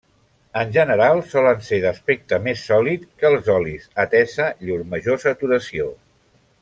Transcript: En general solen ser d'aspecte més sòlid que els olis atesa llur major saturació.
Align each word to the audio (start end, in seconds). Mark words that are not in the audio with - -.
En 0.59 0.69
general 0.75 1.19
solen 1.33 1.59
ser 1.67 1.77
d'aspecte 1.83 2.39
més 2.47 2.63
sòlid 2.71 3.05
que 3.21 3.29
els 3.31 3.51
olis 3.57 3.85
atesa 4.05 4.49
llur 4.65 4.79
major 4.95 5.21
saturació. 5.27 5.87